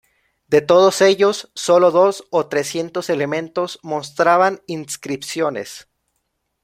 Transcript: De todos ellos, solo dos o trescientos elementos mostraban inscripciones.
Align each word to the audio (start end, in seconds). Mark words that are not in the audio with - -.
De 0.47 0.61
todos 0.61 0.99
ellos, 1.03 1.51
solo 1.53 1.91
dos 1.91 2.25
o 2.31 2.47
trescientos 2.47 3.11
elementos 3.11 3.77
mostraban 3.83 4.63
inscripciones. 4.65 5.89